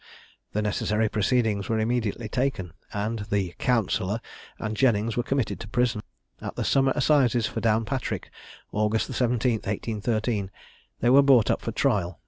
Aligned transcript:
The 0.53 0.63
necessary 0.63 1.09
proceedings 1.09 1.69
were 1.69 1.77
immediately 1.77 2.27
taken, 2.27 2.73
and 2.91 3.19
the 3.29 3.53
counsellor 3.59 4.19
and 4.57 4.75
Jennings 4.75 5.15
were 5.15 5.21
committed 5.21 5.59
to 5.59 5.67
prison. 5.67 6.01
At 6.41 6.55
the 6.55 6.63
summer 6.63 6.91
assizes 6.95 7.45
for 7.45 7.61
Downpatrick, 7.61 8.31
August 8.71 9.05
the 9.05 9.13
17th, 9.13 9.67
1813, 9.67 10.49
they 11.01 11.11
were 11.11 11.21
brought 11.21 11.51
up 11.51 11.61
for 11.61 11.71
trial. 11.71 12.19